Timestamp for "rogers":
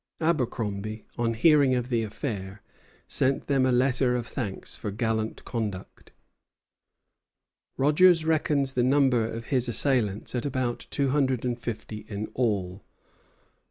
7.77-8.25